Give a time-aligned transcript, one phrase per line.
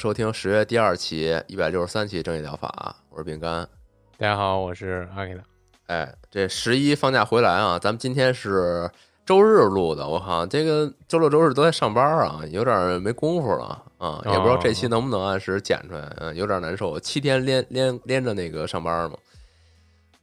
[0.00, 3.68] 收听十月第二期一百六十三期正义疗法，我是饼干。
[4.16, 5.44] 大家好，我是阿的。
[5.88, 8.90] 哎，这十一放假回来啊，咱们今天是
[9.26, 16.98] 周日录的，我靠，这个周六周日都在上班啊，有点没工夫了啊，也不知道这期能不能按时剪出来，嗯，有点难受。
[16.98, 19.18] 七天连连连着那个上班嘛，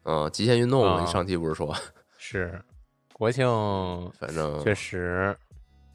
[0.06, 1.72] 嗯，极限运动你上期不是说，
[2.18, 2.60] 是
[3.14, 3.46] 国庆，
[4.18, 5.38] 反正确实，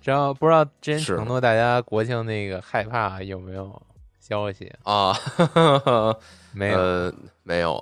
[0.03, 3.81] 只要不知道之前承诺大家国庆那个害怕有没有
[4.21, 4.71] 消息？
[4.83, 5.15] 啊，
[6.53, 6.79] 没有。
[6.79, 7.15] 呃，
[7.45, 7.79] 没有，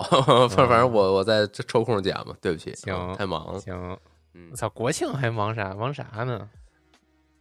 [0.50, 3.98] 反反正我我在这抽空讲嘛，对不起，行嗯太忙了，行，
[4.34, 5.72] 嗯我，操，国庆还忙啥？
[5.74, 6.48] 忙啥呢？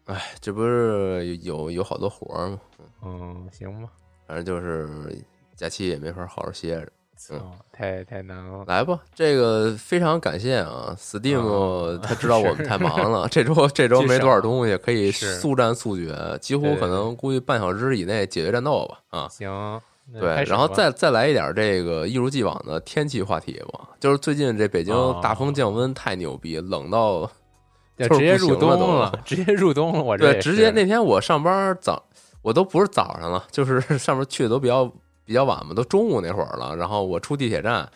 [0.06, 2.60] 哎，这不是有有好多活儿吗？
[3.04, 3.90] 嗯，行吧。
[4.26, 5.24] 反正就是
[5.56, 6.92] 假期也没法好好歇着。
[7.32, 8.64] 嗯，太太难了。
[8.68, 19.28] 来吧，这个非常感谢啊，Steam 啊他知道我们太忙了，这周这周没多少东西，可以速战速决，几乎可能估计半小时以内解决战斗吧啊。
[19.30, 19.80] 行，
[20.14, 27.30] 对然后再再来一点这个一如既往的天气话题吧，就是最近这北京哦大风降温太牛逼，冷到
[27.98, 30.02] 就就是直接入冬了， 直接入冬了。
[30.02, 32.02] 我这对，直接那天我上班早，
[32.42, 34.90] 我都不是早上了，就是 上面去的都比较
[35.30, 36.76] 比较晚嘛，都中午那会儿了。
[36.76, 37.88] 然后我出地铁站，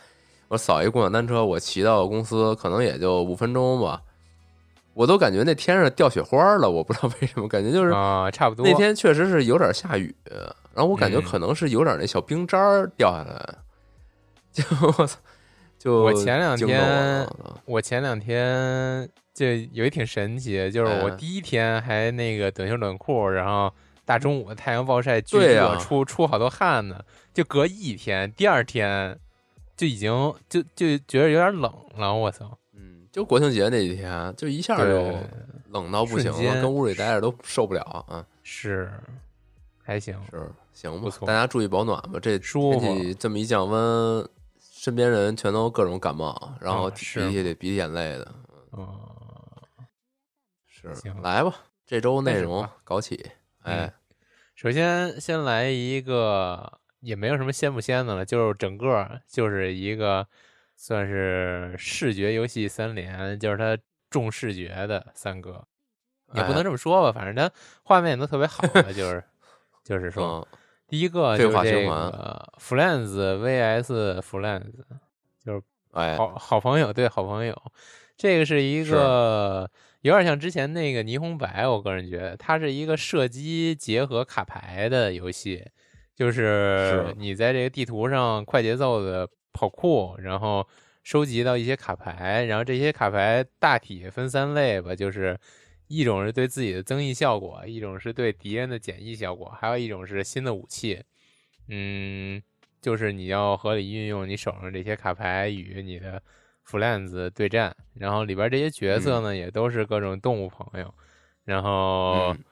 [0.49, 3.99] 我扫一共享单车，我骑到公司可能也就五分钟吧，
[4.94, 8.63] 我都感觉那天上掉雪花了，我不知道为什么，感觉就是啊，差不多。
[8.63, 10.16] 那天确实是有点下雨，
[10.75, 13.55] 然后我感觉嗯可能是有点那小冰渣儿掉下来，
[14.53, 14.63] 就
[14.99, 15.17] 我操
[15.79, 17.27] 就我前两天
[17.66, 23.73] 我前两天就有一挺神奇，就是我哎第一天还那个短袖短裤，然后
[24.05, 26.99] 大中午太阳暴晒，巨热，出出好多汗呢。
[27.33, 29.19] 就隔一天，第二天
[29.75, 30.11] 就已经
[30.47, 32.13] 就就觉得有点冷了。
[32.13, 32.57] 我操！
[32.73, 35.17] 嗯，就国庆节那几天，就一下就，
[35.69, 38.25] 冷到不行了，跟屋里待着都受不了啊！
[38.43, 38.91] 是
[39.81, 42.19] 还行，是，行吧不，错大家注意保暖吧。
[42.22, 44.29] 这天气这么一降温，
[44.59, 48.35] 身边人全都各种感冒，然后鼻涕得鼻涕眼泪的。
[48.77, 48.88] 嗯，
[50.67, 50.88] 是，
[51.22, 51.55] 来吧，
[51.85, 53.25] 这周内容搞起。
[53.63, 53.91] 哎，
[54.55, 60.25] 首先先来一个，也没有什么鲜不鲜的了，就是整个就是一个
[60.75, 63.78] 算是视觉游戏三连，就是它
[64.09, 65.66] 重视觉的三个，
[66.34, 67.53] 也不能哎这么说吧，反正它
[67.84, 69.24] 画面都特别好的，就是
[69.84, 72.53] 就是说，嗯，第一个就是这个。
[72.58, 74.72] Friends VS Friends，
[75.91, 77.62] 哎，好好朋友对好朋友，
[78.16, 79.70] 这个是一个
[80.02, 85.66] 有点像之前那个霓虹白，我个人觉得它是一个射击结合卡牌的游戏，
[86.16, 87.16] 就是是。
[87.18, 90.68] 你在这个地图上快节奏的跑酷，然后
[91.03, 95.40] 收集到一些卡牌，然后这些卡牌大体分三类吧，就是
[95.88, 101.03] 一种是对自己的增益效果，一种是对敌人的减益效果，还有一种是新的武器，
[101.68, 102.41] 嗯。
[102.84, 106.22] 就是你要合理运用你手上这些卡牌与你的
[106.68, 110.94] friends 对战，然后里边这些角色呢、也都是各种动物朋友，
[111.46, 112.44] 然后嗯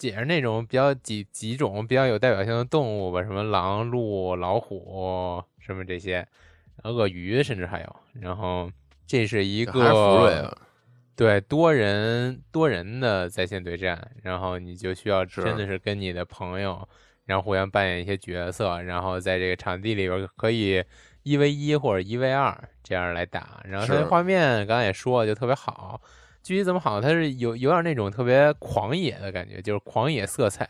[0.00, 6.26] 也是那种比较几几种比较有代表性的动物吧，什么狼、鹿、老虎什么这些，
[6.84, 8.70] 鳄鱼甚至还有，然后
[9.06, 9.82] 这是一个
[10.42, 10.56] 啊，
[11.16, 16.86] 对多人多人的在线对战，然后你就需要真的是跟你的朋友，
[17.24, 20.84] 然后互相扮演一些角色，然后在这个场地里边可以
[21.22, 23.62] 一 v 一或者一 v 二这样来打。
[23.64, 26.00] 然后它是的画面刚才也说了，就特别好。
[26.46, 30.68] 具体怎么好，它是有有点那种特别狂野的感觉，就是狂野色彩，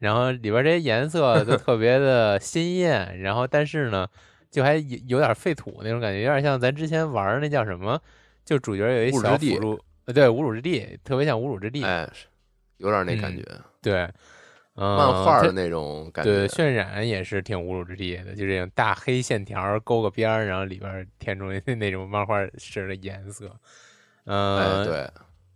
[0.00, 4.06] 然后里边这些颜色都特别的鲜艳，然后但是呢，
[4.50, 7.98] 就还有有点废土那种感觉，有点像咱之前玩那叫什么，
[8.44, 12.06] 就主角有一小辅助，呃，对，无主之地，特别像无主之地，哎，
[12.76, 13.44] 有点那感嗯觉，
[13.80, 14.10] 对，
[14.74, 16.30] 漫画的那种感觉。
[16.30, 23.58] 对，渲染也是挺无主之地的，就这种大黑线条勾个边儿，然后里边填充那种漫画式的颜色。
[24.28, 25.10] 哎，嗯，对，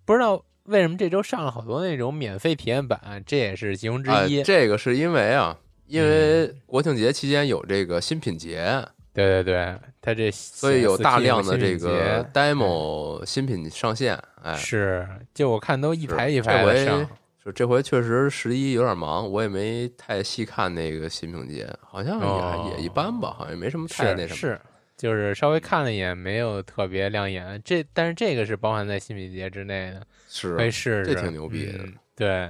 [0.05, 4.43] 不知道为什么这周上了好多那种免费体验版，这也是其中之哎一。
[4.43, 8.83] 这个是因为啊，因为嗯国庆节期间有这个新品节，
[9.13, 14.19] 对对对，它这所以有大量的这个个 demo 新品上线。
[14.43, 17.09] 哎，是，就我看都一是排一排的上。
[17.45, 24.57] 就这回确实十一有点忙，我也没太细看那个新品节，好像也、哦也一般吧，好像也没什么太那什么。
[25.03, 27.61] 就是稍微看了一眼，没有特别亮眼。
[27.65, 31.13] 这但是这个是包含在新品节之内的，是可以试试。
[31.13, 32.49] 这挺牛逼的嗯对，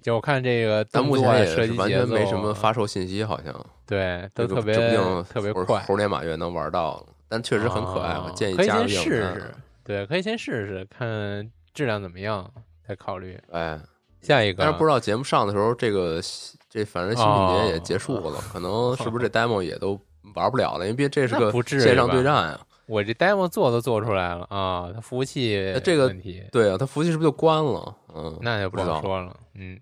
[0.00, 3.52] 就我看这个但目前也是完全没什么啊发售信息，好像
[3.88, 9.54] 对，都特别定特别快，猴年马月能玩到，但确实很可爱，建议可以先试试。
[9.82, 12.48] 对，可以先试试看质量怎么样，
[12.86, 13.36] 再考虑。
[13.50, 13.76] 哎，
[14.20, 16.20] 下一个，但是不知道节目上的时候，这个
[16.68, 20.00] 这反正新品节也结束了，哦可能是不是这 demo 也都
[20.34, 22.60] 玩不了了，因为毕竟这是个线上对战啊。
[22.86, 27.96] 我这 demo 做都做出来了啊，它服务器这个问题，对啊，它服务器是不是就关了？
[28.12, 29.36] 嗯，那就不说了。
[29.54, 29.78] 嗯，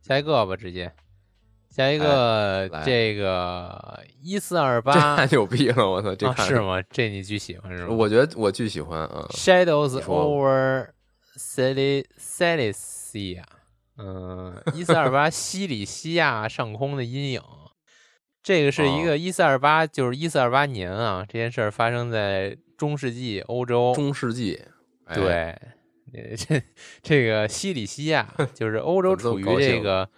[0.00, 0.92] 下一个吧，直接
[1.68, 5.90] 下一个哎这个一四二这太八牛逼了！
[5.90, 6.80] 我操，这啊，是吗？
[6.88, 7.92] 这你巨喜欢是吗？
[7.92, 9.26] 我觉得我巨喜欢啊。
[9.30, 10.90] Shadows over
[11.36, 13.42] Celi Celicia，
[13.98, 17.42] 嗯，一四二八西里西亚上空的阴影。
[18.46, 23.92] 这个是一哦个一四二八，就是一四二八年啊，这件事儿发生在中世纪欧洲。
[23.92, 24.62] 中世纪，
[25.06, 25.32] 哎，对，
[26.14, 26.62] 呃这
[27.02, 30.08] 这个西里西亚就是欧洲处于这个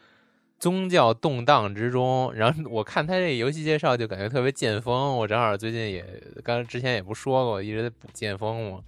[0.59, 2.31] 宗教动荡之中。
[2.35, 5.17] 然后我看他这个游戏介绍，就感觉特别剑锋。
[5.17, 6.05] 我正好最近也
[6.45, 8.81] 刚之前也不说过，一直在补剑锋嘛，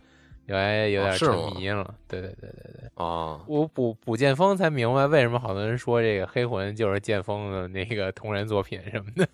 [0.47, 1.95] 有来有点沉迷了。
[2.09, 9.29] 对对对对对，啊，我补补剑锋才明白为什么好多人说这个黑魂就是剑锋的那个同人作品什么的，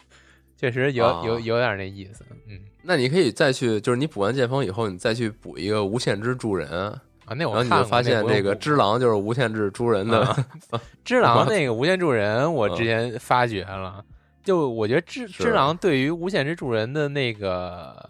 [0.57, 2.25] 确实有有啊有点那意思。
[2.49, 10.21] 嗯那你可以再去，就是你补完剑锋以后，你再去补一个无限之助人，啊，那然后你我看过就发现那个补只狼就是无限制助人的。
[10.71, 14.05] 啊只狼那个无限助人，我嗯之前发掘了，
[14.45, 18.09] 就我觉得只是只狼对于无限制助人的那个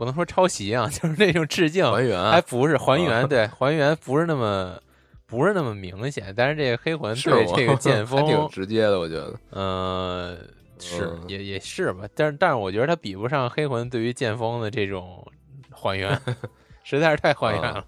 [0.00, 4.80] 不能说抄袭啊， 就是那种致敬，还原还不是还原，啊对还原不是那么
[5.26, 9.38] 不是那么明显，但是这个黑魂对这个剑锋挺，直接的，我觉得。
[9.50, 10.38] 呃，
[10.78, 15.22] 是嗯也也是吧，但是但是我觉得它比不上黑魂对于剑锋的这种
[15.70, 16.18] 还原，
[16.82, 17.84] 实在是太还原啊了。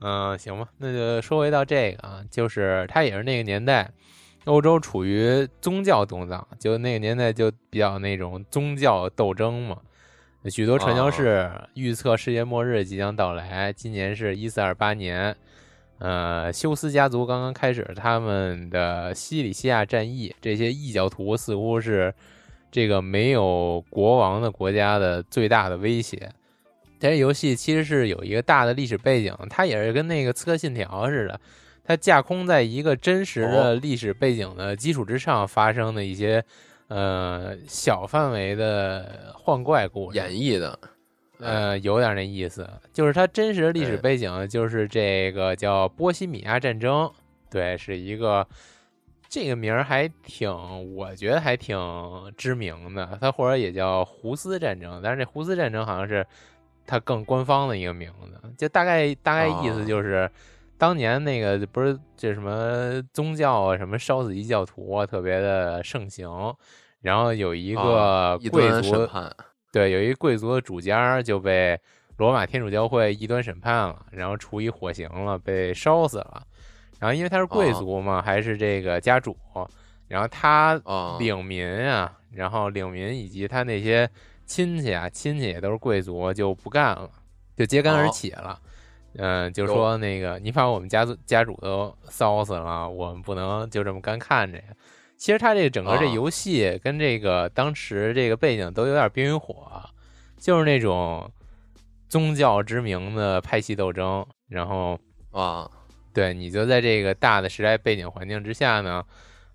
[0.00, 3.90] 嗯、行吧，那就说回到这个啊，就是它也是那个年代，
[4.44, 9.78] 欧洲处于宗教动荡，就那个年代就比较那种宗教斗争嘛。
[10.48, 15.34] 许多传教士预测世界末日即将到来，今年是一四二八年。
[15.98, 22.12] 呃，休斯家族刚刚开始他们的西里西亚战役，这些异教徒似乎是
[22.70, 26.30] 这个没有国王的国家的最大的威胁。
[27.00, 31.40] 这游戏其实是有一个大的历史背景，它也是跟那个《刺客信条》似的，
[31.82, 36.44] 它架空在一个真实的历史背景的基础之上发生的一些
[36.88, 40.18] 呃小范围的幻怪故事。
[40.18, 40.78] 演绎的，
[41.38, 47.10] 呃，有点那意思，就是它真实的历史哎背景就是这个叫波西米亚战争，
[47.50, 48.46] 对，是一个
[49.28, 50.50] 这个名儿还挺，
[50.94, 51.76] 我觉得还挺
[52.36, 56.26] 知名的，它或者也叫胡斯战争，但是这胡斯战争好像是
[56.86, 60.30] 它更官方的一个名字，就大概大概意思哦就是。
[60.78, 66.28] 当年那个不是这什么宗教啊，什么烧死异教徒啊，特别的盛行。
[67.02, 69.08] 然后有一啊个贵族，
[69.72, 71.78] 对，有一贵族的主家就被
[72.16, 76.42] 罗马天主教会异端审判了，然后处以火刑了，被烧死了。
[76.98, 79.36] 然后因为他是贵哦族嘛，还是这个家主，
[80.08, 84.10] 然后他啊，领民啊，然后领民以及他那些
[84.46, 87.08] 亲戚啊，亲戚也都是贵族，就不干了，
[87.54, 88.58] 就揭竿而哦起了。
[89.18, 94.64] 嗯，就说那个你把我们家族家主都烧死了，我们不能就这么干看着呀。
[95.16, 99.82] 其实他这个整个这啊游戏跟这个当时这个背景都有点冰与火，
[100.38, 101.30] 就是那种
[102.08, 104.26] 宗教之名的派系斗争。
[104.48, 104.98] 然后
[105.30, 105.70] 啊，
[106.12, 109.02] 对你就在这个大的时代背景环境之下呢，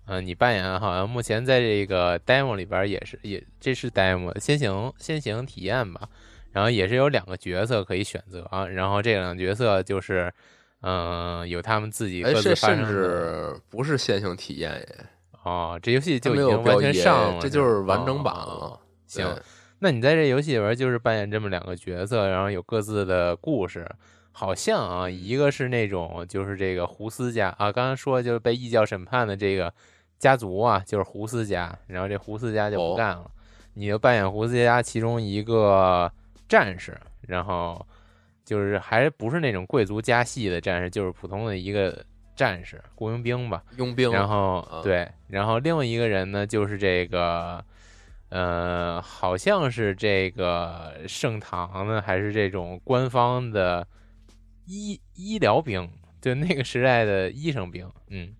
[0.06, 6.08] 嗯、你扮演好像目前在这个 demo 里边也是也这是 demo 先行先行体验吧。
[6.52, 10.32] 然后也是有两个角色可以选择啊，然后这两个角色就是，
[10.82, 12.86] 嗯、有他们自己哎，各自发生的。
[12.86, 14.88] 至不是线性体验耶，
[15.44, 18.80] 哦，这游戏就已经完全上了，这就是完整版哦了。
[19.06, 19.26] 行，
[19.78, 23.86] 那你在这游戏里边就是扮演这么两个角色，然后有各自的故事。
[24.34, 29.70] 好像啊，一个是那种就是这个胡斯家啊，刚刚说就是被异教审判的这个
[30.18, 33.30] 家族啊，就是胡斯家，然后这胡斯家就不哦干了，
[33.74, 36.10] 你就扮演胡斯家其中一个
[36.52, 37.82] 战士，然后
[38.44, 42.04] 就是还不是那种贵族家系的战士，就是普通的一个
[42.36, 43.64] 战士雇佣兵吧。
[43.78, 47.64] 佣兵，然后啊对，然后另外一个人呢，就是这个，
[48.28, 53.86] 呃，好像是这个盛唐呢，还是这种官方的
[54.66, 55.90] 医医疗兵，
[56.20, 58.34] 就那个时代的医生兵，嗯，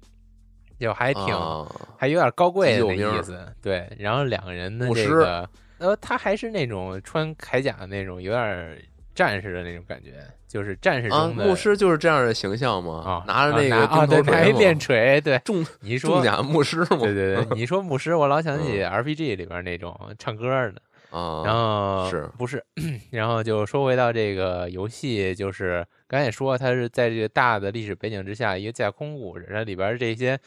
[0.78, 1.66] 就还挺、啊
[1.96, 3.90] 还有点高贵的意思，对。
[3.98, 5.48] 然后两个人的这个，
[5.82, 8.78] 呃，他还是那种穿铠甲的那种，有点
[9.14, 10.12] 战士的那种感觉，
[10.48, 22.64] 就是战士啊，中的牧师就是这样的形象嘛啊，，拿着那个啊对，拿一锤嘛链锤，对，重你说重甲牧师嘛，对对对，你说牧师，我老想起嗯 RPG 里边那种唱歌的，啊，然后是不是？
[23.10, 30.38] 然后就说回到这个游戏，就是刚才也说，它是在这个大的历史背景之下一个架空故事，它里边这些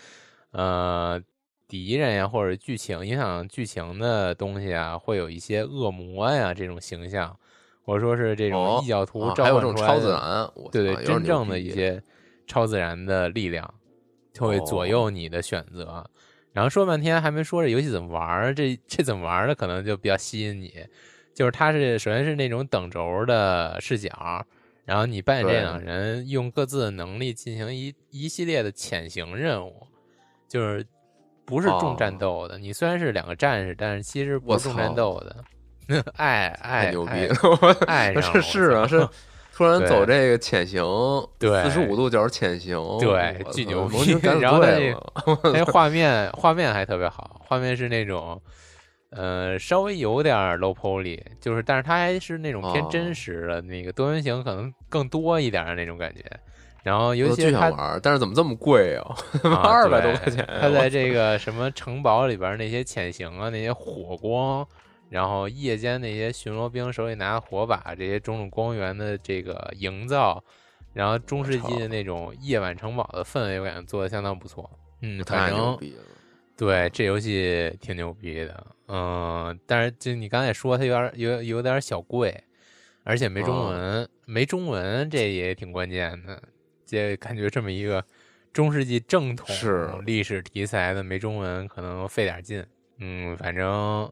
[0.51, 1.21] 呃
[1.67, 7.37] 敌人呀，或者剧情影响剧情的东西啊，会有一些恶魔呀这种形象，
[7.83, 12.01] 或者说是这种哦异教徒啊召还有这种唤出来的超自然，对对，真正的一些
[12.47, 13.73] 超自然的力量
[14.33, 16.03] 就会左哦右你的选择。
[16.53, 20.73] 然后说半天还没说这游戏怎么玩儿，这这怎么玩儿的可能就比较吸引你。
[21.33, 24.09] 就是它是首先是那种等轴的视角，
[24.85, 29.85] 然后你扮演这对两人用各自的能力进行一一系列的潜行任务，
[30.47, 30.85] 就是
[31.45, 32.57] 不是重战哦斗的。
[32.57, 35.35] 你虽然是两个战士，但是其实不是重战斗的。
[36.17, 37.11] 爱爱太牛逼
[37.85, 39.07] 爱爱 上是是啊，是
[39.53, 40.83] 突然走这个潜行，
[41.37, 44.11] 对四十五度角潜行，对巨牛逼
[44.41, 48.41] 然后它队这了那画面画面还特别好，画面是那种，
[49.11, 56.23] 呃，稍微有点 low poly，就是但是它还是那种偏哦真实的，那个多边形可能更多一点的那种感觉。
[56.85, 59.15] 然后尤我其是它巨想玩，但是怎么这么贵啊？
[59.49, 64.63] 啊二百多块钱他在这个什么城堡里边那些潜行啊，那些火光，
[65.09, 70.43] 然后夜间那些巡逻兵手里拿火把，这些种种光源的这个营造，
[70.93, 74.69] 然后中世纪的那种夜晚城堡的氛围，我感觉做的相当不错。
[75.01, 75.75] 嗯，反太正。
[76.55, 82.43] 对，这游戏挺牛逼的，嗯，但是就你刚才说，它有点有有点小贵，
[83.03, 86.39] 而且没中哦文，没中文，这也挺关键的。
[86.85, 88.03] 这感觉这么一个
[88.53, 92.65] 中世纪正统是历史题材的没中文，可能费点劲。
[92.99, 94.09] 嗯，反正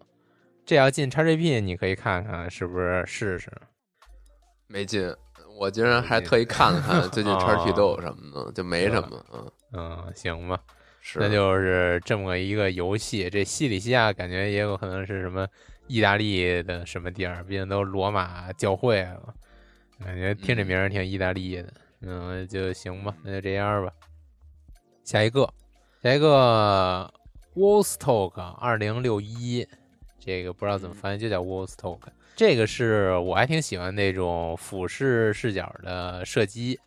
[0.65, 3.51] 这要进 XGP，你可以看看是不是试试。
[4.67, 5.15] 没劲，
[5.59, 10.59] 我竟然还特意看了看 最近哦 XP 都有什么的，就没什么，嗯，嗯，行吧。
[10.99, 13.29] 是，那就是这么一个游戏。
[13.29, 15.45] 这西里西亚感觉也有可能是什么
[15.87, 19.33] 意大利的什么地儿，毕竟都罗马教会了，
[20.03, 21.63] 感觉听这名儿挺意大利的。
[21.63, 21.82] 嗯，
[22.49, 23.91] 就行吧，那就这样吧。
[25.03, 25.47] 下一个，
[26.01, 27.13] 下一个
[27.55, 29.67] Wolstock 二零六一，
[30.19, 31.99] 这个不知道怎么翻译，就叫 Wolstock。
[32.35, 36.79] 这个是我还挺喜欢那种俯视视角的射击，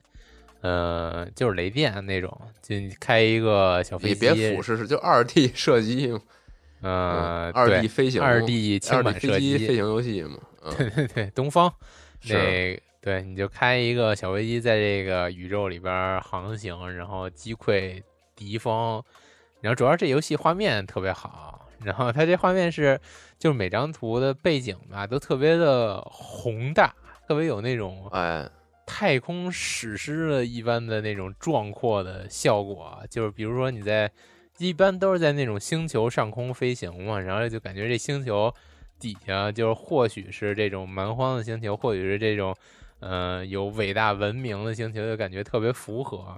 [0.61, 6.21] 呃，就是雷电那种，就你开一个小飞你机，别俯视，是就二 D 射击嘛，
[6.83, 11.73] 呃，二对 D 飞行，二 D 轻二 D 版射击飞，行游戏嘛，嗯，对 对对，东方
[12.21, 18.03] 是那对，你就开一个小飞机在这个宇宙里边航行，然后击溃
[18.35, 19.01] 敌方，
[19.61, 23.01] 然后主要这游戏画面特别好，然后它这画面是
[23.39, 26.93] 就是每张图的背景吧都特别的宏大，
[27.29, 28.45] 特别有那种哎，
[28.85, 34.11] 太空史诗的一般的那种壮阔的效果，就是比如说你在
[34.59, 38.53] 一般都是在那种星球上空飞行嘛，然后就感觉这星球
[38.99, 42.53] 底下就是或许是这种蛮荒的星球，或许是这种
[43.01, 46.37] 呃有伟大文明的星球，就感觉特别符合。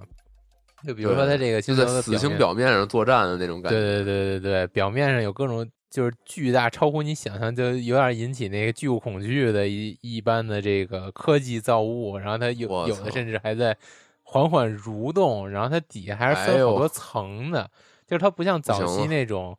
[0.85, 13.75] 就比如说它这个就星球在死星表面上作战的那种感觉，对对对对对，表面上有各种就是巨大，超乎你想象，就有点引起那个巨物恐惧的一一般的这个科技造物，然后它有有的甚至还在
[14.23, 17.69] 缓缓蠕动，然后它底下还是分好多层的，
[18.07, 19.57] 就是它不像早期那种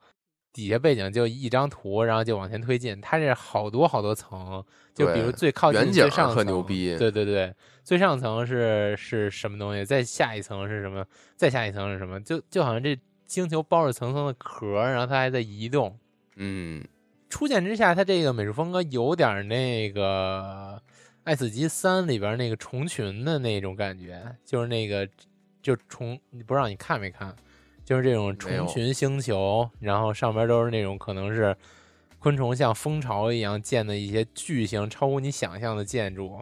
[0.53, 4.65] 底下背景就一张图，然后就往前推进，它这是好多好多层，
[4.95, 6.97] 就比如最靠近最上层，特牛逼。
[6.97, 7.55] 对对对，
[7.85, 11.05] 最上层是是什么东西，再下一层是什么，
[11.37, 15.97] 再下一层是什么，就就好像这星球包着层层的壳，然后它还在移动。
[16.35, 16.85] 嗯，
[17.29, 20.83] 初见之下，它这个美术风格有点那个
[21.23, 25.09] 《爱死机三》里边那个虫群的那种感觉，就是那个
[25.63, 27.37] 就虫，不知道你看没看？
[27.91, 31.57] 就是这种虫群星球，然后上边都是那种可能是
[32.21, 36.41] 昆虫像蜂巢一样建的一些巨型、超乎你想象的建筑，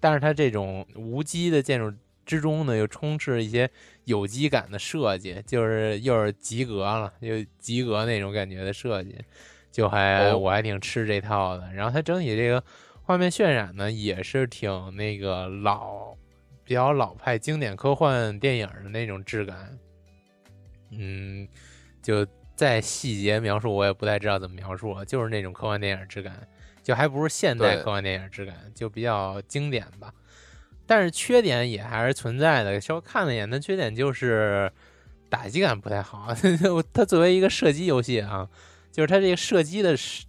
[0.00, 3.70] 但是它这种无机的建筑之中呢，又充斥一些
[4.06, 9.14] 有机感的设计，就是又是及格了，又及格那种感觉的设计，
[9.70, 11.72] 就还、哦我还挺吃这套的。
[11.72, 12.60] 然后它整体这个
[13.04, 16.16] 画面渲染呢也是挺那个老，
[16.64, 19.78] 比较老派经典科幻电影的那种质感。
[20.90, 21.46] 嗯，
[22.02, 26.46] 就再细节描述我也不太知道怎么描述了，就是那种科幻电影质感，
[26.82, 30.12] 就还不是现代科幻电影质感，就比较经典吧。
[30.86, 34.72] 但是缺点也还是存在的，稍微看了一眼，它缺点就是
[35.28, 36.34] 打击感不太好。
[36.94, 38.48] 它作为一个射击游戏啊，
[38.90, 40.24] 就是它这个射击的是，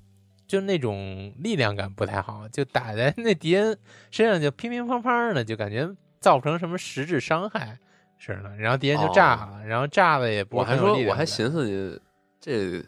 [0.45, 3.77] 就那种力量感不太好，就打在那敌人
[4.11, 5.89] 身上就乒乒乓乓的，就感觉
[6.19, 7.79] 造不成什么实质伤害
[8.19, 8.55] 似的。
[8.57, 12.01] 然后敌人就炸了，然后炸了也不我还说，我还寻寻思
[12.39, 12.83] 这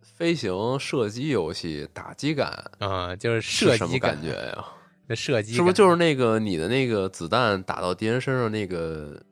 [0.00, 4.64] 飞行射击游戏打击感啊、就是是什么射击感觉呀？
[5.08, 9.22] 那射击是不是就是那个你的那个子弹打到敌人身上那个，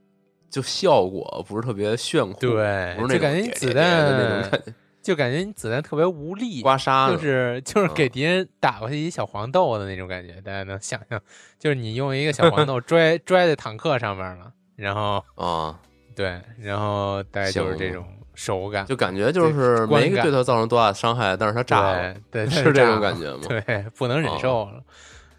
[0.49, 11.21] 就效果不是特别炫酷，对不是那就感觉子弹那种感觉，就感觉你子弹特别无力，刮痧就是就是给嗯敌人打过去一小黄豆的那种感觉，大家能想象，
[11.59, 15.79] 就是你用一个小黄豆 拽拽在坦克上面了，然后啊，
[16.15, 23.43] 对，然后大概就是这种手感，就感觉就是没对他造成多大的伤害，但是他炸了，对对， 是这种感觉，吗？
[23.49, 24.83] 对，不能忍哦受了。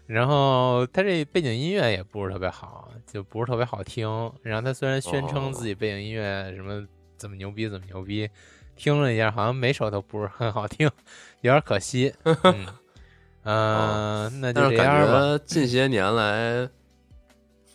[0.06, 4.08] 然后他这背景音乐也不是特别好，就不是特别好听。
[4.42, 8.30] 然后他虽然宣称哦自己背景音乐什么怎么牛逼怎么牛逼，
[8.76, 10.88] 听了一下好像每首都不是很好听，
[11.40, 12.14] 有点可惜。
[12.22, 12.66] 嗯，
[13.42, 15.20] 呃那就但是感这样吧。
[15.20, 16.68] 觉近些年来，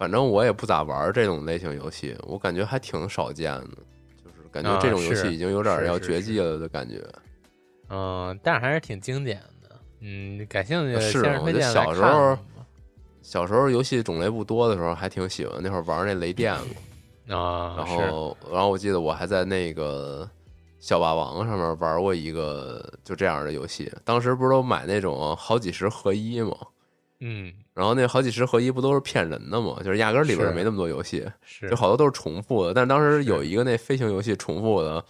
[0.02, 3.68] 反正我也不咋玩这种类型游戏，我感觉还挺少见的，
[4.18, 7.00] 就是感觉啊这种游戏已经有点要绝迹了的感觉。
[7.88, 9.70] 嗯，但是还是挺经典的。
[10.00, 12.36] 嗯，感兴趣的是我觉得小时候
[13.22, 16.66] 小时候游戏种类不多的时候，还挺喜欢那会儿玩那雷电嘛。
[17.38, 20.28] 啊，然后，然后我记得我还在那个
[20.80, 23.94] 小霸王上面玩过一个就这样的游戏。
[24.04, 26.58] 当时不是都买那种好几十合一嘛？
[27.24, 29.78] 嗯然后那好几十合一不都是骗人的嘛？
[29.84, 32.74] 就是压根儿里边没那么多游戏，是就好多都是重复的。
[32.74, 35.04] 但当时有一个那飞行游戏重复的，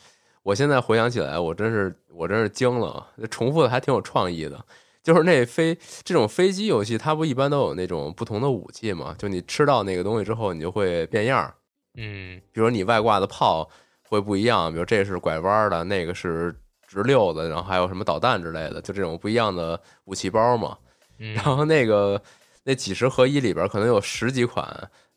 [0.43, 4.63] 我现在回想起来，我真是我真是惊了，重复的还挺有创意的。
[5.01, 9.15] 就是那飞这种飞机游戏，它不一般都有那种不同的武器嘛？
[9.17, 11.53] 就你吃到那个东西之后，你就会变样儿。
[11.95, 13.67] 嗯比如你外挂的炮
[14.07, 16.53] 会不一样，比如这是拐弯的，那个是
[16.85, 20.77] 直溜的，然后还有什么导弹之类的，就这种不一样的武器包嘛。
[21.21, 22.21] 嗯，然后那个
[22.63, 24.67] 那几十合一里边可能有十几款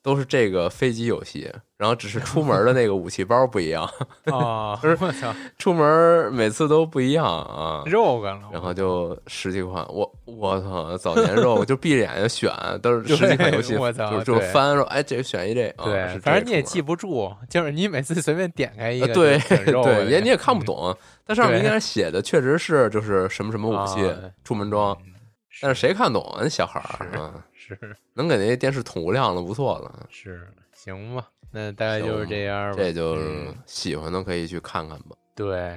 [0.02, 3.82] 都是这个飞机游戏，然后只是出门的那个武器包不一样，
[4.26, 7.82] 啊， 不是我操，出门每次都不一样啊。
[7.86, 19.38] 肉干了，然后就十几款，我我操，早年肉我就闭着眼睛选，都是十几款游 戏，我操就就翻说，哎，这个选一这，啊对，是反正你也记不住，就是你每次随便点开一个，呃对
[19.72, 24.14] 肉对，也你也看不嗯懂，但上面应该写的确实是就是什么什么武器啊
[24.44, 25.13] 出门装，嗯
[25.60, 26.40] 但是谁看懂啊？
[26.42, 30.06] 那小孩儿是啊， 是能给那电视捅无量的不错了。
[30.10, 32.76] 是，行吧，那大概就是这样吧。
[32.76, 35.16] 这就是嗯喜欢的可以去看看吧。
[35.34, 35.76] 对，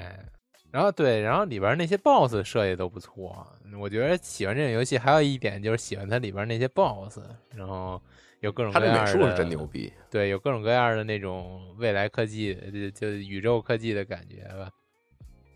[0.72, 3.48] 然后对，然后里边那些 BOSS 设计都不错。
[3.80, 7.20] 我觉得喜欢这种游戏还有一点就是喜欢它里边那些 BOSS，
[7.56, 8.02] 然后
[8.40, 14.70] 有各种他各样的这美术是真牛逼，对，有各种各样的那种未来科技，就就宇宙科技的感觉吧。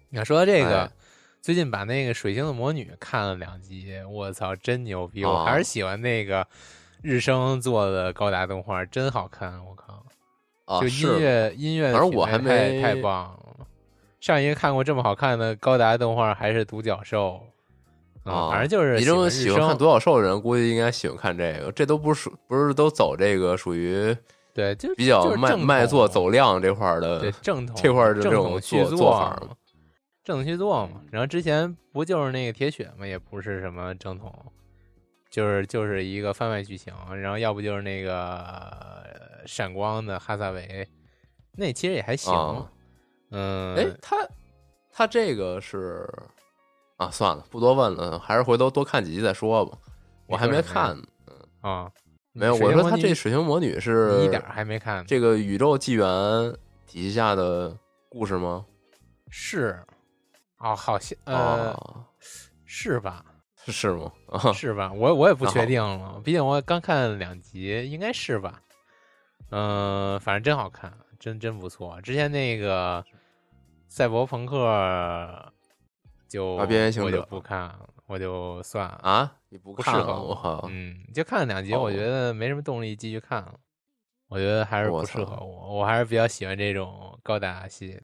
[0.10, 0.92] 你要说到这个，哎
[1.42, 5.26] 最近把那个《水星的魔女》看了两集，我操，真牛逼！
[5.26, 6.46] 我哦还是喜欢那个
[7.02, 9.54] 日升做的高达动画，真好看！
[9.66, 10.06] 我靠，
[10.66, 13.66] 啊，就音乐音乐的反正我还没太太棒了。
[14.20, 17.42] 上一个看过这么好看的高达动画还是独角兽，
[18.26, 21.72] 嗯啊，反正就是你这么喜欢喜欢看独角兽的人，估计应该喜欢看这个。
[21.72, 24.16] 这都不是属不是都走这个属于
[24.54, 29.56] 对，就比较卖卖座走量这块儿的对正统这块这种做做法嘛嘛，
[30.24, 31.02] 正统续作嘛。
[31.12, 34.34] 然后之前不就是那个铁血嘛，也不是什么正统，
[35.30, 36.94] 就是就是一个番外剧情。
[37.22, 40.88] 然后要不就是那个呃闪光的哈萨维，
[41.54, 42.34] 那其实也还行。
[42.34, 42.72] 啊
[43.34, 44.18] 嗯，哎，他
[44.92, 46.06] 他这个是
[46.98, 49.78] 啊，算了，不多问了，还是回头多看几集再说吧。
[50.28, 51.04] 我还没看呢，
[51.62, 51.92] 啊，
[52.34, 52.54] 没有。
[52.56, 56.08] 我说他这水星魔女是一点儿还没看，这个宇宙纪元
[56.86, 57.74] 体系下的
[58.10, 58.66] 故事吗？
[59.30, 59.82] 是
[60.62, 62.06] 哦，好像呃、啊，
[62.66, 63.26] 是吧？
[63.68, 64.12] 是吗？
[64.30, 64.92] 啊，是吧？
[64.94, 68.62] 我我也不确定了，毕竟我刚看两集，应该是吧。
[69.50, 72.00] 嗯、反正真好看，真真不错。
[72.02, 73.04] 之前那个
[73.88, 75.52] 赛博朋克
[76.30, 80.06] 就我就者不看了，我就算了，啊，你不不适看了？
[80.06, 80.68] 合我靠！
[80.70, 83.60] 嗯，就看了两集，我哦觉得没什么动力继续看了。
[84.30, 88.02] 我觉得还是不适合我，我还是比较喜欢这种高达系。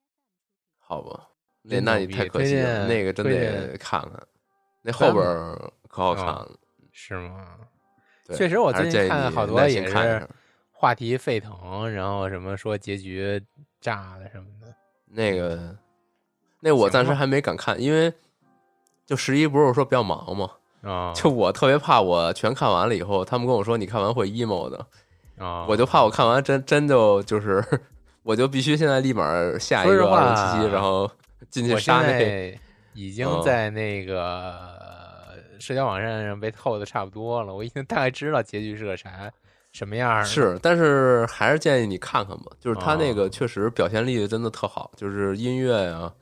[0.78, 1.30] 好吧，
[1.70, 4.12] 那那你太可惜了，那个真得看看，
[4.82, 5.24] 那后边
[5.88, 6.52] 可好看啊了。
[6.92, 7.46] 是吗？
[8.34, 10.28] 确实我最近看好多也是看
[10.72, 13.42] 话题沸腾，然后什么说结局
[13.80, 14.68] 炸了什么的。
[15.10, 15.76] 那个，
[16.62, 18.12] 那我暂时还没敢看，因为
[19.06, 20.52] 就十一不是说比较忙嘛，
[20.82, 24.86] 啊， 就我特别怕我全看完了以后，他们跟我说你看完会 emo 的，
[25.38, 27.64] 啊，我就怕我看完真真就就是，
[28.24, 29.24] 我就必须现在立马
[29.58, 31.10] 下一个二零七七，然后
[31.50, 32.60] 进去我现杀那在
[32.94, 39.32] 已经嗯在那个社交网站上被透的差不多了，我已经大概知道结局是个啥
[39.72, 40.26] 什么样儿了。
[40.26, 46.14] 是，但是还是建议你看看吧，就是他那哦个确实表现力真的特好，就是音乐啊、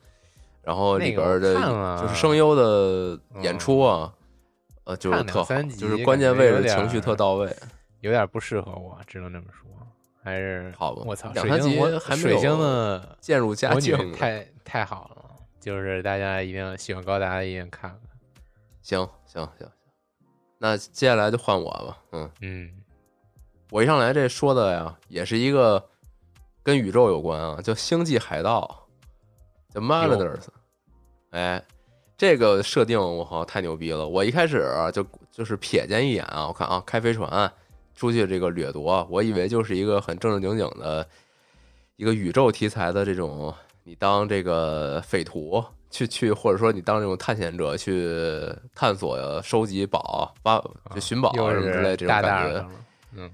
[0.62, 1.54] 然后里边的
[2.00, 4.12] 就是声优的演出啊，
[4.84, 7.54] 呃，就是特好，就是关键位置情绪特到位。
[8.00, 9.66] 有点不适合我，只能这么说。
[10.26, 18.00] 还是好吧我操，两三集还没有星的渐入佳境太太好了，就是大家一定喜欢高达的一定看看。
[18.82, 19.70] 行行行行，
[20.58, 22.30] 那接下来就换我吧，嗯。
[22.40, 22.72] 嗯，
[23.70, 25.88] 我一上来这说的呀，也是一个
[26.64, 28.88] 跟宇宙有关啊，叫《星际海盗》，
[29.74, 30.46] 叫 Mariners。
[31.30, 31.62] 哎，
[32.16, 34.04] 这个设定我靠太牛逼了！
[34.04, 37.30] 我一开始啊就就是瞥见一眼啊，我看啊开飞船
[37.96, 41.04] 出去这个掠夺，我以为就是一个很正正经经的
[41.96, 48.14] 一个宇宙题材的这种，你当这个匪徒去去，或者说你当这种探险者去
[48.74, 50.62] 探索、收集宝、挖
[50.94, 52.66] 就寻宝又什么之类是这种感觉。
[53.16, 53.30] 嗯，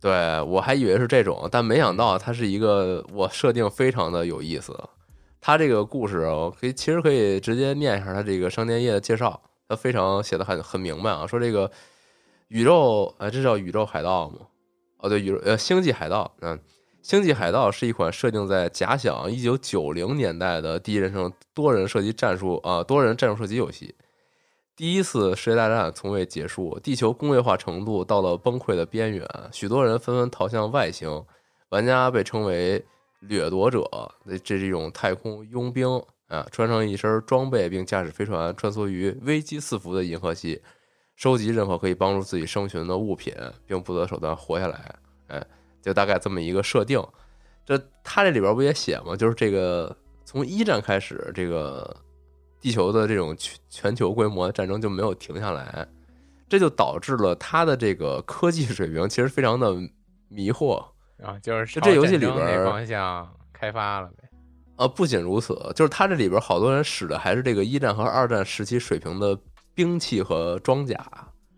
[0.00, 4.76] 对我还以为是这种，但没想到它是一个我设定非常的有意思。
[5.40, 11.70] 它这个故事，我可以其实可以直接念一下它这个商店页的介绍，它非常写的很很明白啊，说这个
[12.52, 14.40] 宇宙，呃，这叫宇宙海盗吗？
[14.98, 16.60] 哦，对，宇宙呃星际海盗，嗯，
[17.00, 23.94] 星际海盗是一款设定在假想一九九零年代的第一人称多人射击战术啊、多人战术射击游戏。
[24.76, 31.24] 第一次世界大战从未结束，地球工业化程度到了崩溃的边缘，许多人纷纷逃向外星，
[31.70, 32.84] 玩家被称为
[33.20, 33.88] 掠夺者，
[34.28, 35.88] 这这是一种太空佣兵
[36.28, 40.60] 啊，穿上一身装备并驾驶飞船穿梭于危机四伏的银河系，
[41.16, 43.34] 收集任何可以帮助自己生存的物品，
[43.66, 44.94] 并不择手段活下来。
[45.28, 45.46] 哎，
[45.80, 47.00] 就大概这么一个设定。
[47.64, 49.14] 这他这里边不也写吗？
[49.14, 51.96] 就是这个从一战开始，这个
[52.60, 55.86] 地球的这种全全球规模的战争就没有停下来，
[56.48, 59.72] 这就导致了他的这个科技水平其实非常的
[60.28, 60.84] 迷惑。
[61.22, 64.28] 啊，就是这游戏里边方向开发了呗。
[64.76, 69.38] 呃，不仅如此，就是它这里边好多人使的还是这个一战和二战时期水平的
[69.74, 71.04] 兵器和装甲，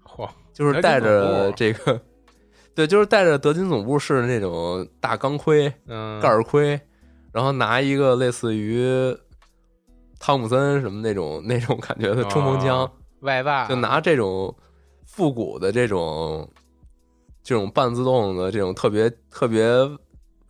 [0.05, 2.01] 嚯，就是带着这个，
[2.75, 6.81] 对，就是带着德军总部式的那种大钢盔、嗯，盖儿盔，
[7.33, 9.17] 然后拿一个类似于
[10.19, 14.55] 汤姆森什么那种那种感觉的冲锋枪，哦外挂就拿这种
[15.07, 16.49] 复古的这种
[17.43, 19.67] 这种半自动的这种特别特别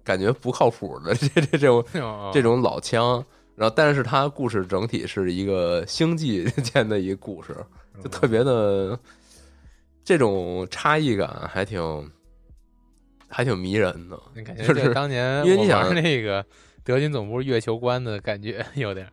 [0.02, 2.30] 感觉不靠谱的这这这种哦。
[2.34, 3.24] 这种老枪，
[3.56, 7.56] 然后但是它故事整体是一个星际间的一个故事，
[8.02, 8.98] 就特别的
[10.04, 12.10] 这种差异感还挺
[13.28, 14.20] 还挺迷人的。
[14.34, 16.44] 你感觉就是这当年因为你想玩那个
[16.82, 19.12] 德军总部月球观的感觉 有点儿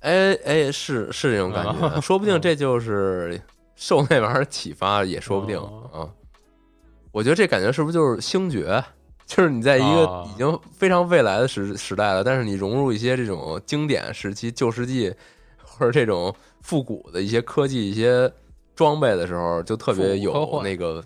[0.00, 3.40] 哎哎，是是这种感觉，哦说不定这就是
[3.76, 5.96] 受那玩意儿启发，也说不定哦啊。
[7.12, 8.82] 我觉得这感觉是不是就是星爵？
[9.26, 15.12] 就是你在一个哦已经非常未来的时时代了，但是你融入一些这种经典时期、旧世纪
[15.62, 18.30] 或者这种复古的一些科技、一些
[18.74, 21.02] 装备的时候，就特别有那个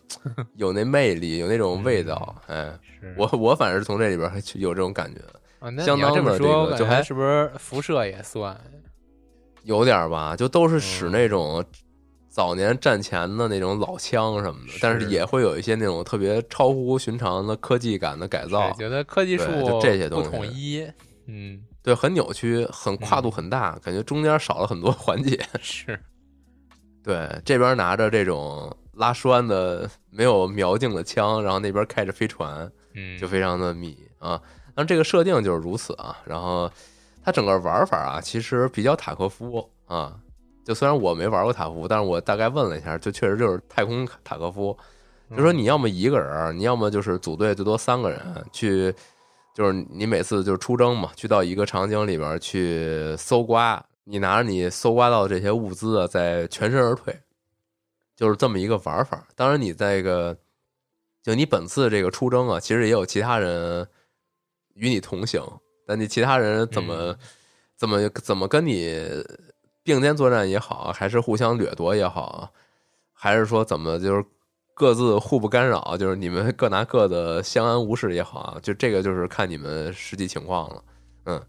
[0.54, 2.34] 有那魅力，有那种味道。
[2.46, 2.72] 哎，
[3.16, 5.20] 我我反正是从这里边还有这种感觉。
[5.58, 8.58] 啊，那相你要这么说，就还是不是辐射也算？
[9.62, 11.64] 有点吧，就都是使嗯那种
[12.36, 20.86] 早年战前的那种老枪什么的，但是是也会有一些那种特别超乎寻常的科技感的改造对，觉得科技对树就这些不东西统一，
[21.28, 25.42] 嗯，对，很扭曲，很跨度很大，感觉中间少了很多 环节。
[25.62, 25.98] 是，
[27.02, 34.38] 对，这边拿着这种拉栓的没有瞄镜的枪，然后那边开着飞船，嗯，就非常的迷啊。
[34.74, 36.70] 那这个设定就是如此啊，然后
[37.24, 40.20] 它整个玩法啊，其实比较塔科夫啊。
[40.66, 44.76] 就虽然我没玩过塔科夫，但是我大概问了一下，就确实就是太空塔科夫。
[45.30, 48.92] 就说你要么一个人，你要么就是组队最多三个人去，
[49.54, 57.16] 就是你每次就是出征嘛，去到一个场景里边去搜刮，你拿着你搜刮到的这些物资啊，再全身而退，
[58.16, 59.24] 就是这么一个玩法。
[59.36, 60.36] 当然，你在一个
[61.22, 63.86] 就你本次这个出征啊，其实也有其他人
[64.74, 65.40] 与你同行，
[65.86, 67.18] 但你其他人怎么、嗯
[67.78, 69.06] 怎么怎么跟你
[69.86, 72.50] 并肩作战也好，还是互相掠夺也好，
[73.12, 74.24] 还是说怎么就是
[74.74, 80.82] 各自互不干扰，就是你们各拿各的，相安无事也好啊，就这个就是看你们实际情况了。
[81.26, 81.40] 嗯，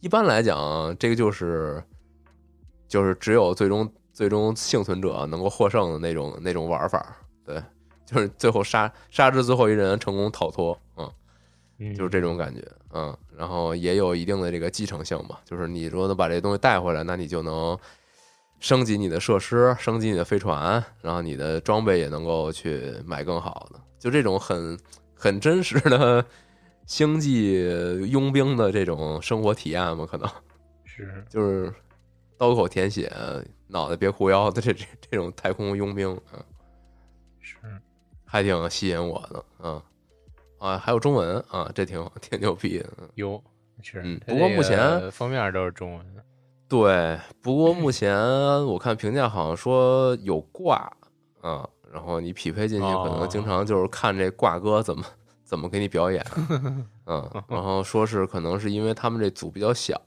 [0.00, 1.80] 一般来讲，这个就是
[2.88, 7.62] 就是只有最终最终幸存者能够获胜的那种那种玩法，对，
[8.04, 11.08] 就是最后杀杀至最后一人成功逃脱，嗯。
[11.84, 11.94] 嗯。
[11.94, 17.78] 就是这种感觉，嗯，然后也有一定的这个继承性嘛，就是你如果能把这东西带回来，那你就能
[18.60, 24.78] 升级你的设施，升级你的飞船，然后你的装备也能够去买更好的，就这种很
[25.14, 26.24] 很真实的
[26.86, 27.68] 星际
[28.10, 30.28] 佣兵的这种生活体验嘛，可能
[30.84, 31.24] 是。
[31.28, 31.72] 就是
[32.38, 33.12] 刀口舔血，
[33.68, 36.42] 脑袋别裤腰的这这这种太空佣兵，嗯，
[37.40, 37.56] 是，
[38.24, 39.82] 还挺吸引我的，嗯。
[40.58, 42.88] 啊，还有中文啊，这挺挺牛逼的。
[42.98, 43.42] 嗯有
[43.82, 46.06] 是，嗯不过目前封面都是中文，
[46.68, 48.16] 对，不过目前
[48.66, 50.90] 我看评价好像说有挂
[51.42, 55.04] 啊，然后你匹配进去，可能经常就是看这挂哥怎么
[55.44, 56.24] 怎么给你表演，
[57.06, 60.00] 嗯，然后说是可能是因为他们这组比较小，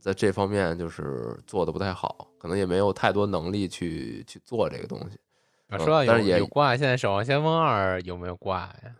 [0.00, 5.18] 在这方面就是做的不太好，可能也没有太多能力去去做这个东西。
[5.68, 8.94] 啊，嗯说到有但是也有挂，现在《守望先锋二》有没有挂呀？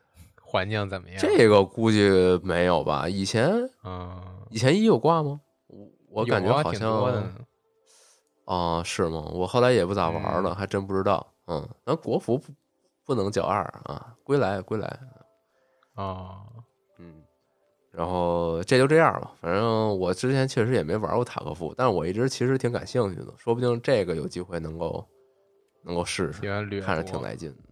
[0.51, 1.19] 环境怎么样？
[1.19, 2.09] 这个估计
[2.43, 3.07] 没有吧？
[3.09, 3.51] 以前
[3.85, 4.19] 嗯，
[4.51, 5.41] 以前一有挂吗？
[5.67, 5.87] 我
[6.23, 7.35] 我感觉好像多的呢
[8.47, 9.29] 哦，是吗？
[9.35, 11.27] 我后来也不咋玩了，嗯还真不知道。
[11.49, 12.53] 嗯，那国服不
[13.05, 14.99] 不能叫二啊，归来归来。
[15.97, 16.41] 哦，
[16.99, 17.23] 嗯，
[17.91, 19.33] 然后这就这样吧。
[19.41, 25.07] 反正我之前确实也没玩过塔科夫，但是我一直其实挺感兴趣的，说不定这个有机会能够
[25.83, 26.41] 能够试试，
[26.81, 27.68] 看着挺来劲的。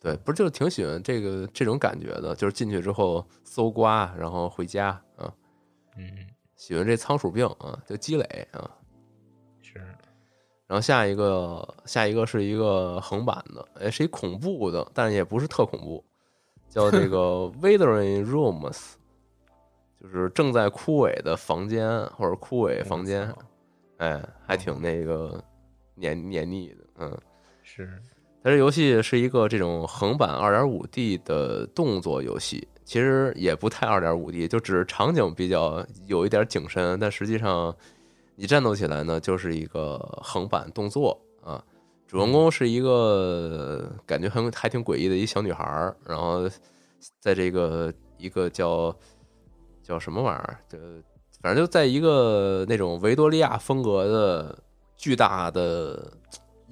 [0.00, 5.32] 对，不是就挺喜欢这个这种感觉的，就是进去之后搜刮，然后回家啊，
[5.96, 6.26] 嗯，
[6.56, 8.70] 喜欢这仓鼠病啊，就积累啊。
[9.60, 9.78] 是
[10.66, 16.04] 然后下一个，下一个是一个横版的，哎，是一恐怖的，但也不是特恐怖，
[16.68, 18.94] 叫这个 Withering Rooms，
[20.00, 23.32] 就是正在枯萎的房间或者枯萎房间
[23.98, 25.42] 哎，还挺那个
[25.94, 27.18] 黏黏腻的，嗯。
[27.62, 28.02] 是
[28.44, 37.74] 它这游戏是一个这种横版二点五 D 的动作游戏，其实也不太二点五 D，就只是场景比较有一点景深，但实际上
[38.34, 41.62] 你战斗起来呢，就是一个横版动作啊。
[42.08, 46.46] 主人公是一个感觉很还挺诡异的一小女孩儿，然后
[47.20, 48.94] 在这个一个叫
[49.82, 50.78] 叫什么玩意儿，这
[51.40, 54.58] 反正就在一个那种维多利亚风格的
[54.96, 56.12] 巨大的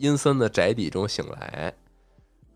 [0.00, 1.72] 阴森的宅邸中醒来，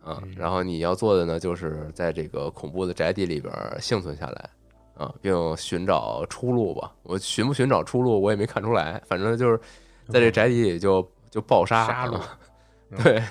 [0.03, 4.51] 啊嗯，然后你要做的呢，就是在这个恐怖的宅邸里边幸存下来，
[4.97, 6.95] 啊，并寻找出路吧。
[7.03, 9.61] 我寻不寻找出路，我也没看出来，反正就是
[10.09, 12.39] 在这宅邸里就就暴杀杀戮啊
[13.05, 13.23] 对，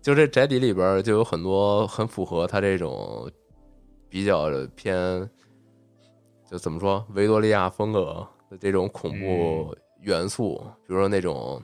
[0.00, 3.28] 就这宅邸里边就有很多很符合他这种
[4.08, 5.28] 比较偏，
[6.48, 11.60] 就怎么说维多利亚风格的这种恐怖元素，比如说那种。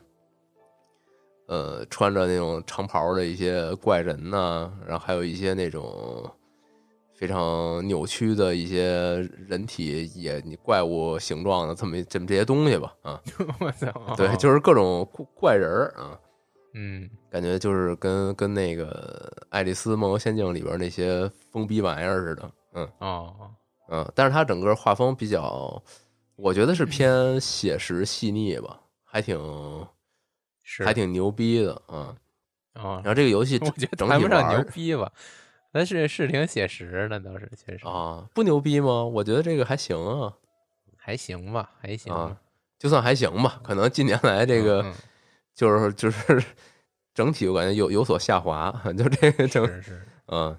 [1.52, 6.24] 呃，穿着那种长袍的一些怪人呐、然后还有一些那种
[7.14, 13.20] 非常扭曲的一些人体也你怪物形状的这么这么这些东西吧，啊，
[13.60, 16.18] 我操，对，就是各种怪怪人儿啊，
[16.72, 17.10] 嗯。
[17.30, 23.34] 感觉就是跟跟那个《爱丽丝梦游仙境》里边那些疯逼玩意儿似的，嗯哦，
[23.90, 25.82] 嗯，但是它整个画风比较，
[26.36, 29.38] 我觉得是偏写实细腻吧，还挺
[30.62, 32.14] 是还挺牛逼的啊。
[32.74, 35.12] 哦然，后这个游戏 我觉得整体谈不上牛逼吧，
[35.72, 39.04] 但是是挺写实的，倒是确实啊，不牛逼吗？
[39.04, 40.32] 我觉得这个还行啊，
[40.96, 42.36] 还行吧，还行啊。
[42.78, 43.60] 就算还行吧。
[43.62, 44.94] 可能近年来这个嗯
[45.54, 46.42] 就是就是
[47.14, 50.58] 整体我感觉有有所下滑，就这个整是是，嗯，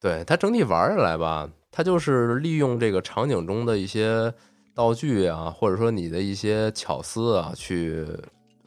[0.00, 4.34] 对它整体玩下来吧，它就是利用这个场景中的一些
[4.74, 8.04] 道具啊，或者说你的一些巧思啊，去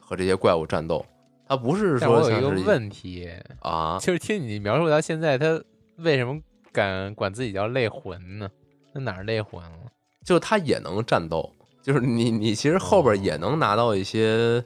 [0.06, 1.04] 和这些怪物战斗。
[1.48, 3.28] 它不是但我有一个问题，
[3.60, 5.60] 啊，就是听你描述到现在，他
[5.96, 6.40] 为什么
[6.72, 8.48] 敢管自己叫类魂呢？
[8.92, 9.78] 那哪儿类魂了？
[10.24, 14.64] 就它也能战斗，就是你你其实后边也能拿到一些，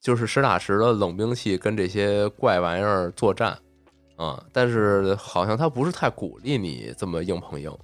[0.00, 3.56] 就是实打实的冷兵器跟这些怪玩意儿作战
[4.16, 7.74] 啊，但是好像他不是太鼓励你这么硬碰硬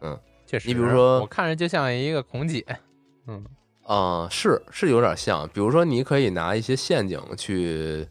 [0.00, 2.64] 嗯确实，你比如说我看着就像一个孔姐，
[3.28, 3.44] 嗯，
[3.90, 8.06] 啊，是是有点像，比如说你可以拿一些陷阱去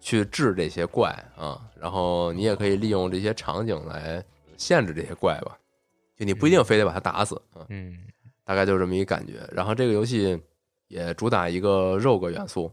[0.00, 4.22] 去治这些怪啊，然后你也可以利用这些场景来
[4.58, 5.56] 限制这些怪吧，
[6.14, 7.64] 就你不一定非得把它打死啊。
[7.70, 7.96] 嗯
[8.44, 9.48] 大概就是这么一感觉。
[9.50, 10.38] 然后这个游戏
[10.88, 12.70] 也主打一个 rogue 元素，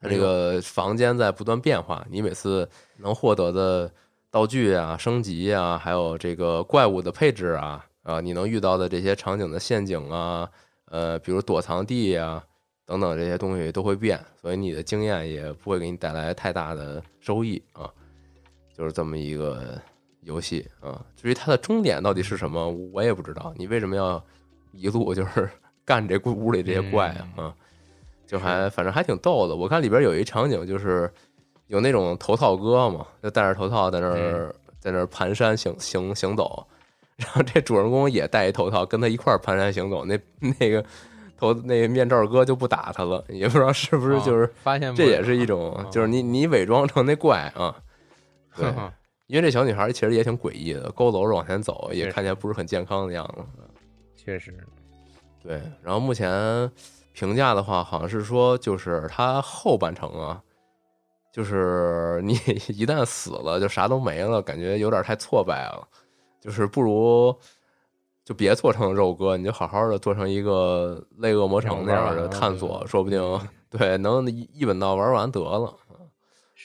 [0.00, 2.68] 它这个房间在不断变化，你每次
[2.98, 3.92] 能获得的
[4.30, 10.48] 道具啊、升级啊，还有这个怪物的配置啊，啊，你能遇到的这些场景的陷阱啊，
[10.90, 12.42] 呃，比如躲藏地啊
[12.86, 17.90] 等等这些东西都会变，所以你的经验也不会给你带来太大的收益啊，
[18.76, 19.80] 就是这么一个
[20.22, 21.04] 游戏啊。
[21.16, 23.52] 至于它的终点到底是什么，我也不知道。
[23.56, 24.22] 你为什么要
[24.72, 25.48] 一路就是
[25.84, 27.28] 干这屋里这些怪啊？
[27.36, 27.54] 啊，
[28.26, 29.54] 就还反正还挺逗的。
[29.54, 31.10] 我看里边有一场景，就是
[31.66, 36.66] 有那种头套哥嘛，就戴着头套在那儿在那儿蹒跚行行行走，
[37.18, 40.04] 然后这主人公也戴一头套，跟他一块儿蹒跚行走。
[40.04, 40.18] 那
[40.58, 40.84] 那个
[41.36, 47.74] 头那个面罩哥就不打他了，也不知道是不是就是发现这也是一种，就是你你伪装成那怪啊。
[48.56, 48.72] 对，
[49.26, 53.44] 因为这小女孩其实也挺诡异的，佝偻着往前走，也看起来不是很健康的样子。
[54.16, 54.56] 确实，
[55.42, 55.60] 对。
[55.82, 56.70] 然后目前
[57.12, 60.40] 评价的话，好像是说，就是它后半程啊，
[61.32, 62.34] 就是你
[62.68, 65.88] 一旦死了，就啥都没了，感觉有点太挫败了。
[66.48, 67.38] 就是不如
[68.24, 73.20] 就别做成肉鸽，你就好好的做成一个类恶魔城那样的探索，说不定
[73.68, 75.76] 对能一一本道玩完得了。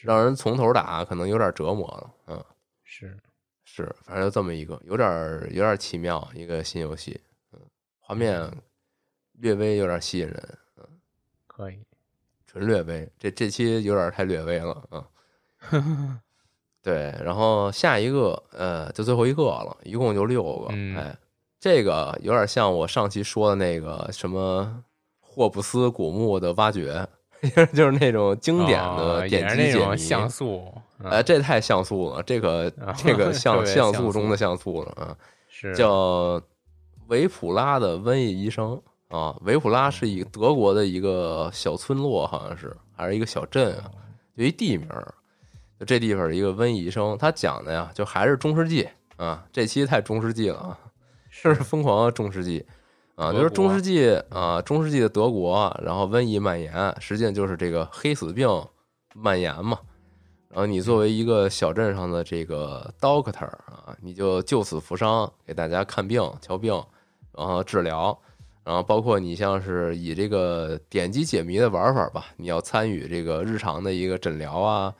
[0.03, 2.13] 让人从头打，可能有点折磨了。
[2.27, 2.45] 嗯，
[2.83, 3.17] 是
[3.65, 5.09] 是，反正就这么一个，有点
[5.51, 7.19] 有点奇妙一个新游戏。
[7.51, 7.59] 嗯，
[7.99, 8.49] 画面
[9.33, 10.57] 略微有点吸引人。
[10.77, 10.85] 嗯，
[11.45, 11.85] 可以，
[12.47, 13.11] 纯略微。
[13.17, 14.83] 这这期有点太略微了。
[15.71, 16.19] 嗯，
[16.83, 17.15] 对。
[17.23, 20.73] 然后下一个，呃，就最后一个了，一共就六个。
[20.95, 21.15] 哎，
[21.59, 24.83] 这个有点像我上期说的那个什么
[25.21, 27.07] 霍布斯古墓的挖掘。
[27.73, 30.63] 就是那种经典的点击解谜像素，
[31.03, 35.17] 哎，这太像素了，这个 这个 像像素中的像素了啊！
[35.49, 36.41] 是叫
[37.07, 43.91] 维普拉的瘟疫医生啊，维普拉是一个德国的一个小村落，好像是还是一个小镇啊，
[44.37, 44.87] 就一地名。
[45.83, 50.79] 就这地方一个瘟疫医生，他讲的呀，就还是中世纪啊，这期太中世纪了啊，
[51.29, 52.65] 是 疯狂的中世纪。
[53.15, 58.47] 啊，就是中世纪啊，中世纪的德国，然后瘟疫蔓延，实际上就是这个黑死病
[59.13, 59.77] 蔓延嘛。
[60.49, 66.73] 然后你作为一个小镇上的这个 doctor 啊，你就救死扶伤，给大家看病、瞧病，
[67.37, 68.17] 然后治疗，
[68.63, 74.93] 然后包括你像是以这个点击解谜的玩法吧，你要参与这个日常的一个诊疗啊，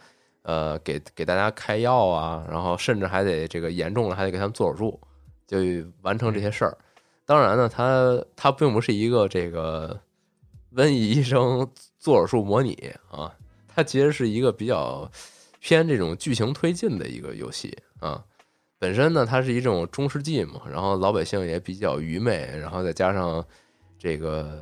[0.43, 4.99] 呃，给给大家开药啊，然后甚至还得这个严重了还得给他们做手术，
[5.47, 5.57] 就
[6.01, 6.77] 完成这些事儿。
[7.25, 9.99] 当然呢，它它并不是一个这个
[10.73, 12.73] 瘟疫医生做手术模拟
[13.09, 13.33] 啊，
[13.67, 15.09] 它其实是一个比较
[15.59, 18.23] 偏这种剧情推进的一个游戏啊。
[18.77, 23.41] 本身呢，它是一种中世纪嘛，然后老百姓也比较愚昧，然后再加上
[23.97, 24.61] 这个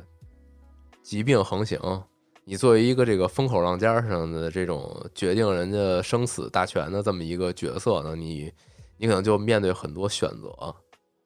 [1.02, 1.80] 疾病横行，
[2.44, 8.52] 你作为一个这个风口浪尖上的这种决定人家生死大权的这么一个角色呢，你
[8.96, 10.74] 你可能就面对很多选择。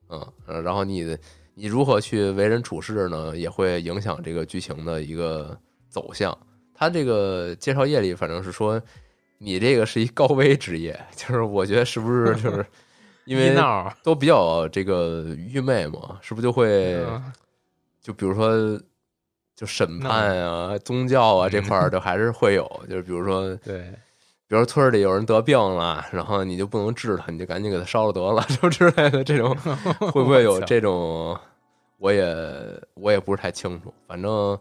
[0.09, 1.17] 嗯，然后你
[1.55, 3.37] 你如何去为人处事呢？
[3.37, 6.37] 也会影响这个剧情的一个走向。
[6.75, 8.81] 他这个介绍页里反正是说，
[9.39, 12.65] 你这个是一高危职业， 就是我觉得是不是就是
[13.25, 13.57] 因为
[14.03, 17.03] 都比较这个愚昧嘛，是不是就会
[18.01, 18.79] 就比如说
[19.57, 23.93] 就审判啊、宗教啊这块儿都还是会有，就是比如说对。
[24.49, 29.53] 比如村里有人得病了，然后你就不能治他，你就赶紧给他烧了得了， 就之类的这种，
[29.99, 31.37] 会不会有这种？
[31.99, 32.25] 我也
[32.95, 33.93] 我也不是太清楚。
[34.07, 34.57] 反正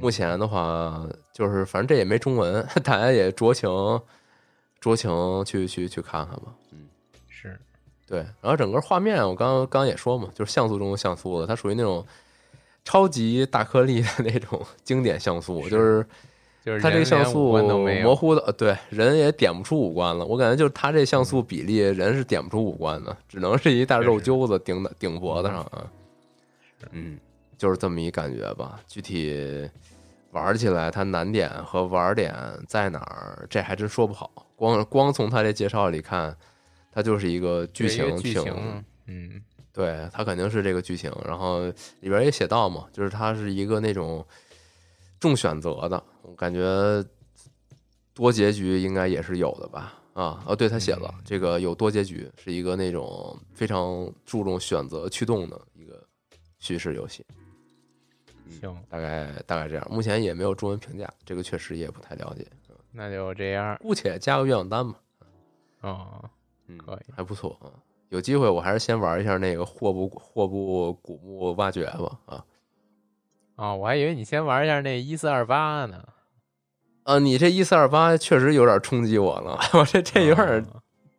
[0.00, 3.70] 目前的话，就是反正这也没中文， 大家也酌情
[4.82, 6.52] 酌情去去去看看吧。
[6.72, 6.88] 嗯，
[7.28, 7.56] 是
[8.08, 8.18] 对。
[8.40, 12.04] 然后整个画面，我刚刚也说嘛，就是像素中的像素的，它属于那种
[12.84, 16.06] 超级大颗粒的那种经典像素，就是。
[16.62, 17.56] 就是它这个像素
[18.02, 20.26] 模糊的，对人也点不出五官了。
[20.26, 25.90] 我感觉就是它这像素比例，人是点不出五官的，只能是一大肉揪子顶的顶脖子上啊。
[26.90, 27.18] 嗯，
[27.56, 28.78] 就是这么一感觉吧。
[28.86, 29.70] 具体
[30.32, 32.34] 玩起来，它难点和玩点
[32.68, 34.30] 在哪儿，这还真说不好。
[34.54, 36.36] 光光从它这介绍里看，
[36.92, 39.42] 它就是一个剧情，剧情，嗯，
[39.80, 41.10] 对，他肯定是这个剧情。
[41.24, 41.64] 然后
[42.00, 44.22] 里边也写到嘛，就是它是一个那种
[45.18, 46.02] 重选择的。
[46.20, 47.02] 我感觉
[48.12, 49.94] 多结局应该也是有的吧？
[50.12, 56.04] 啊，哦，对他写了这个有多结局，是一个那种非常注重选择驱动的一个
[56.58, 57.24] 叙事游戏。
[58.60, 62.46] 行，大概大概这样，目前也没有中文评价，这个确实也不太了解。
[62.92, 65.00] 那就这样，姑且加个愿望单吧。
[65.82, 66.30] 哦，
[66.66, 67.70] 嗯，可以，还不错啊。
[68.10, 72.18] 有机会我还是先玩一下那个霍布霍布古墓挖掘吧。
[72.26, 72.44] 啊。
[73.56, 76.02] 啊，我还以为你先玩一下那一四二八呢。
[77.04, 80.66] 啊，你这一四二八确实有点冲击我了， 我这这有点，啊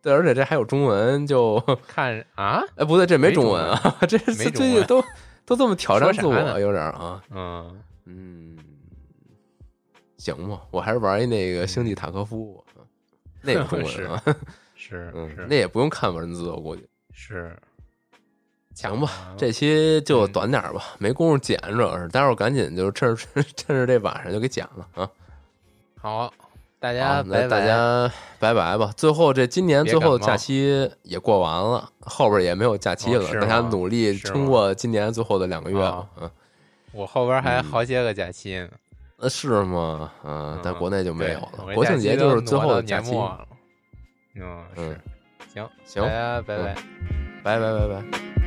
[0.02, 5.04] 对，而且这还有中文，就看啊， 哎不对，这没没中文啊，这 这没中文这都
[5.46, 8.58] 都这么挑战自我，有点啊，嗯，嗯，
[10.18, 12.84] 行吧，我还是玩一那个星际塔科夫，嗯
[13.44, 14.24] 那个中文啊，
[14.84, 16.84] 是嗯，是那也不用看文字，我估计。
[17.14, 17.56] 是，
[18.74, 25.10] 强吧啊，这期就嗯短点儿吧，没工夫剪，主要是待会儿赶紧就趁着趁着这晚上就给剪了啊。
[26.00, 26.34] 好，
[26.80, 27.48] 大家，那拜拜。
[27.48, 28.92] 大家拜拜吧。
[28.98, 36.08] 最后这今年最后的假期也过完了，后边也没有假期了，哦大家努力撑过今年最后的两个月吧啊。
[36.22, 36.32] 嗯，
[36.92, 38.70] 我后边还嗯好些个假期呢，
[39.18, 40.12] 呃，是吗？
[40.24, 41.66] 嗯，在嗯国内就没有了。
[41.68, 43.14] 我国庆节就是最后的假期。
[44.36, 44.98] 嗯是，
[45.54, 46.76] 行，行大家拜拜。
[47.44, 48.41] 拜拜拜拜。